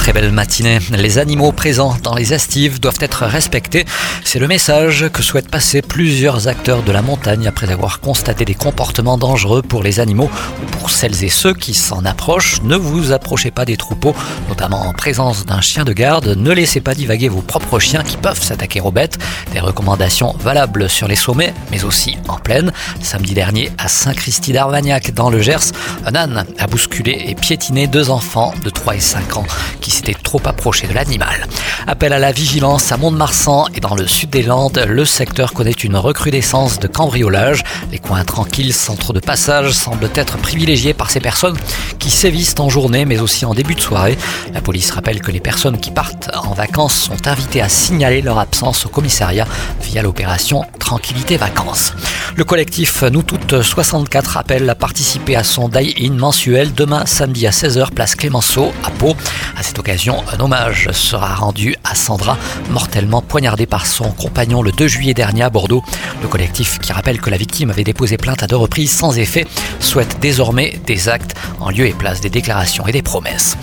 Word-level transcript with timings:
Très 0.00 0.14
belle 0.14 0.32
matinée. 0.32 0.78
Les 0.92 1.18
animaux 1.18 1.52
présents 1.52 1.94
dans 2.02 2.14
les 2.14 2.32
estives 2.32 2.80
doivent 2.80 2.96
être 3.00 3.26
respectés. 3.26 3.84
C'est 4.24 4.38
le 4.38 4.48
message 4.48 5.10
que 5.12 5.22
souhaitent 5.22 5.50
passer 5.50 5.82
plusieurs 5.82 6.48
acteurs 6.48 6.82
de 6.82 6.90
la 6.90 7.02
montagne 7.02 7.46
après 7.46 7.70
avoir 7.70 8.00
constaté 8.00 8.46
des 8.46 8.54
comportements 8.54 9.18
dangereux 9.18 9.60
pour 9.60 9.82
les 9.82 10.00
animaux 10.00 10.30
ou 10.62 10.66
pour 10.70 10.90
celles 10.90 11.22
et 11.22 11.28
ceux 11.28 11.52
qui 11.52 11.74
s'en 11.74 12.06
approchent. 12.06 12.62
Ne 12.62 12.76
vous 12.76 13.12
approchez 13.12 13.50
pas 13.50 13.66
des 13.66 13.76
troupeaux, 13.76 14.16
notamment 14.48 14.80
en 14.80 14.94
présence 14.94 15.44
d'un 15.44 15.60
chien 15.60 15.84
de 15.84 15.92
garde. 15.92 16.28
Ne 16.28 16.50
laissez 16.50 16.80
pas 16.80 16.94
divaguer 16.94 17.28
vos 17.28 17.42
propres 17.42 17.78
chiens 17.78 18.02
qui 18.02 18.16
peuvent 18.16 18.42
s'attaquer 18.42 18.80
aux 18.80 18.92
bêtes. 18.92 19.18
Des 19.52 19.60
recommandations 19.60 20.34
valables 20.40 20.88
sur 20.88 21.08
les 21.08 21.16
sommets, 21.16 21.52
mais 21.70 21.84
aussi 21.84 22.16
en 22.26 22.38
plaine. 22.38 22.72
Samedi 23.02 23.34
dernier, 23.34 23.70
à 23.76 23.88
Saint-Christy 23.88 24.54
d'Arvagnac, 24.54 25.12
dans 25.12 25.28
le 25.28 25.42
Gers, 25.42 25.72
un 26.06 26.14
âne 26.14 26.46
a 26.58 26.66
bousculé 26.66 27.22
et 27.26 27.34
piétiné 27.34 27.86
deux 27.86 28.08
enfants 28.08 28.54
de 28.64 28.70
3 28.70 28.96
et 28.96 29.00
5 29.00 29.36
ans 29.36 29.46
qui 29.82 29.89
s'était 29.90 30.14
trop 30.14 30.40
approché 30.44 30.86
de 30.86 30.94
l'animal. 30.94 31.46
Appel 31.86 32.12
à 32.12 32.18
la 32.18 32.32
vigilance 32.32 32.92
à 32.92 32.96
Mont-de-Marsan 32.96 33.66
et 33.74 33.80
dans 33.80 33.94
le 33.94 34.06
sud 34.06 34.30
des 34.30 34.42
Landes, 34.42 34.84
le 34.88 35.04
secteur 35.04 35.52
connaît 35.52 35.70
une 35.70 35.96
recrudescence 35.96 36.78
de 36.78 36.86
cambriolage. 36.86 37.62
Les 37.92 37.98
coins 37.98 38.24
tranquilles, 38.24 38.72
centres 38.72 39.12
de 39.12 39.20
passage, 39.20 39.72
semblent 39.72 40.10
être 40.14 40.38
privilégiés 40.38 40.94
par 40.94 41.10
ces 41.10 41.20
personnes 41.20 41.56
qui 41.98 42.10
sévissent 42.10 42.54
en 42.58 42.68
journée 42.68 43.04
mais 43.04 43.20
aussi 43.20 43.44
en 43.44 43.54
début 43.54 43.74
de 43.74 43.80
soirée. 43.80 44.16
La 44.54 44.60
police 44.60 44.90
rappelle 44.90 45.20
que 45.20 45.30
les 45.30 45.40
personnes 45.40 45.78
qui 45.78 45.90
partent 45.90 46.30
en 46.34 46.54
vacances 46.54 46.94
sont 46.94 47.26
invitées 47.26 47.60
à 47.60 47.68
signaler 47.68 48.22
leur 48.22 48.38
absence 48.38 48.86
au 48.86 48.88
commissariat 48.88 49.46
via 49.82 50.02
l'opération 50.02 50.64
Tranquillité 50.78 51.36
Vacances. 51.36 51.94
Le 52.36 52.44
collectif 52.44 53.02
Nous 53.02 53.22
Toutes 53.22 53.60
64 53.60 54.36
appelle 54.36 54.68
à 54.70 54.74
participer 54.74 55.36
à 55.36 55.44
son 55.44 55.68
die-in 55.68 56.12
mensuel 56.12 56.72
demain 56.72 57.04
samedi 57.04 57.46
à 57.46 57.50
16h 57.50 57.90
place 57.90 58.14
Clémenceau 58.14 58.72
à 58.84 58.90
Pau. 58.90 59.16
À 59.56 59.62
cette 59.62 59.78
occasion, 59.78 60.22
un 60.32 60.40
hommage 60.40 60.90
sera 60.92 61.34
rendu 61.34 61.74
à 61.84 61.94
Sandra, 61.94 62.38
mortellement 62.70 63.20
poignardée 63.20 63.66
par 63.66 63.86
son 63.86 64.10
compagnon 64.12 64.62
le 64.62 64.70
2 64.70 64.86
juillet 64.86 65.14
dernier 65.14 65.42
à 65.42 65.50
Bordeaux. 65.50 65.82
Le 66.22 66.28
collectif, 66.28 66.78
qui 66.78 66.92
rappelle 66.92 67.20
que 67.20 67.30
la 67.30 67.36
victime 67.36 67.70
avait 67.70 67.84
déposé 67.84 68.16
plainte 68.16 68.42
à 68.42 68.46
deux 68.46 68.56
reprises 68.56 68.92
sans 68.92 69.18
effet, 69.18 69.46
souhaite 69.80 70.18
désormais 70.20 70.80
des 70.86 71.08
actes 71.08 71.34
en 71.58 71.70
lieu 71.70 71.86
et 71.86 71.92
place 71.92 72.20
des 72.20 72.30
déclarations 72.30 72.86
et 72.86 72.92
des 72.92 73.02
promesses. 73.02 73.56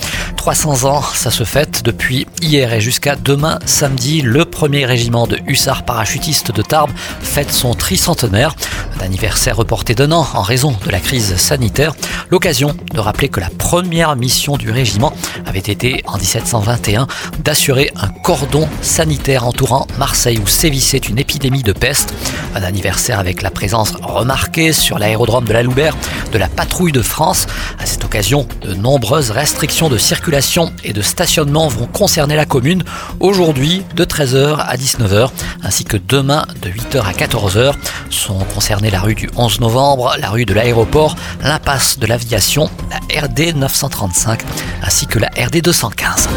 300 0.47 0.85
ans, 0.85 1.01
ça 1.01 1.29
se 1.29 1.43
fête 1.43 1.83
depuis 1.83 2.25
hier 2.41 2.71
et 2.71 2.79
jusqu'à 2.79 3.17
demain 3.17 3.59
samedi. 3.65 4.21
Le 4.21 4.45
premier 4.45 4.85
régiment 4.85 5.27
de 5.27 5.37
hussards 5.45 5.83
parachutistes 5.83 6.53
de 6.53 6.61
Tarbes 6.61 6.93
fête 7.19 7.51
son 7.51 7.73
tricentenaire. 7.73 8.55
Un 8.99 9.05
anniversaire 9.05 9.55
reporté 9.55 9.93
d'un 9.95 10.11
an 10.11 10.27
en 10.33 10.41
raison 10.41 10.75
de 10.85 10.91
la 10.91 10.99
crise 10.99 11.35
sanitaire. 11.35 11.93
L'occasion 12.29 12.75
de 12.93 12.99
rappeler 12.99 13.29
que 13.29 13.39
la 13.39 13.49
première 13.49 14.15
mission 14.15 14.57
du 14.57 14.71
régiment 14.71 15.13
avait 15.45 15.59
été 15.59 16.03
en 16.05 16.17
1721 16.17 17.07
d'assurer 17.43 17.91
un 17.95 18.07
cordon 18.07 18.67
sanitaire 18.81 19.45
entourant 19.45 19.87
Marseille 19.97 20.39
où 20.39 20.47
sévissait 20.47 20.97
une 20.97 21.19
épidémie 21.19 21.63
de 21.63 21.73
peste. 21.73 22.13
Un 22.55 22.63
anniversaire 22.63 23.19
avec 23.19 23.41
la 23.41 23.51
présence 23.51 23.93
remarquée 24.01 24.73
sur 24.73 24.97
l'aérodrome 24.99 25.45
de 25.45 25.53
la 25.53 25.63
Loubert 25.63 25.95
de 26.31 26.37
la 26.37 26.47
patrouille 26.47 26.91
de 26.91 27.01
France. 27.01 27.47
À 27.79 27.85
cette 27.85 28.03
occasion, 28.03 28.47
de 28.61 28.73
nombreuses 28.73 29.31
restrictions 29.31 29.89
de 29.89 29.97
circulation 29.97 30.71
et 30.83 30.93
de 30.93 31.01
stationnement 31.01 31.67
vont 31.67 31.85
concerner 31.87 32.35
la 32.35 32.45
commune 32.45 32.83
aujourd'hui 33.19 33.83
de 33.95 34.05
13h 34.05 34.57
à 34.59 34.75
19h 34.75 35.29
ainsi 35.63 35.83
que 35.83 35.97
demain 35.97 36.45
de 36.61 36.69
8h 36.69 37.01
à 37.03 37.11
14h. 37.11 37.73
Sont 38.09 38.39
la 38.89 39.01
rue 39.01 39.15
du 39.15 39.29
11 39.35 39.59
novembre, 39.59 40.15
la 40.19 40.29
rue 40.29 40.45
de 40.45 40.53
l'aéroport, 40.53 41.15
l'impasse 41.41 41.99
de 41.99 42.07
l'aviation, 42.07 42.69
la 42.89 43.21
RD 43.21 43.55
935 43.55 44.43
ainsi 44.83 45.07
que 45.07 45.19
la 45.19 45.27
RD 45.27 45.61
215. 45.61 46.29